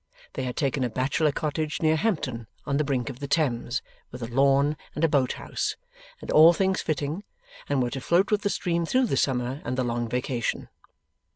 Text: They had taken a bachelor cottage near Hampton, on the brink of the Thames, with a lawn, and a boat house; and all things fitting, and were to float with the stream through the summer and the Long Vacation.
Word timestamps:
They 0.33 0.45
had 0.45 0.55
taken 0.55 0.83
a 0.83 0.89
bachelor 0.89 1.31
cottage 1.31 1.79
near 1.79 1.95
Hampton, 1.95 2.47
on 2.65 2.77
the 2.77 2.83
brink 2.83 3.11
of 3.11 3.19
the 3.19 3.27
Thames, 3.27 3.83
with 4.09 4.23
a 4.23 4.27
lawn, 4.33 4.75
and 4.95 5.03
a 5.03 5.07
boat 5.07 5.33
house; 5.33 5.75
and 6.21 6.31
all 6.31 6.53
things 6.53 6.81
fitting, 6.81 7.23
and 7.69 7.83
were 7.83 7.91
to 7.91 8.01
float 8.01 8.31
with 8.31 8.41
the 8.41 8.49
stream 8.49 8.87
through 8.87 9.05
the 9.05 9.15
summer 9.15 9.61
and 9.63 9.77
the 9.77 9.83
Long 9.83 10.09
Vacation. 10.09 10.69